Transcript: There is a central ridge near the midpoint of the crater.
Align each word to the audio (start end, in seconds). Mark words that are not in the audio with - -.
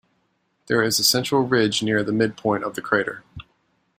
There 0.65 0.81
is 0.81 0.97
a 0.97 1.03
central 1.03 1.43
ridge 1.43 1.83
near 1.83 2.03
the 2.03 2.11
midpoint 2.11 2.63
of 2.63 2.73
the 2.73 2.81
crater. 2.81 3.23